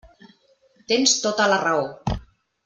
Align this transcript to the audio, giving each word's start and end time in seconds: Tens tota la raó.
Tens 0.91 1.13
tota 1.27 1.47
la 1.53 1.61
raó. 1.65 2.17